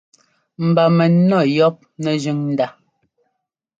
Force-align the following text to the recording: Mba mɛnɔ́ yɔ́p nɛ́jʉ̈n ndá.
Mba 0.67 0.83
mɛnɔ́ 0.97 1.43
yɔ́p 1.55 1.75
nɛ́jʉ̈n 2.03 2.37
ndá. 2.51 2.67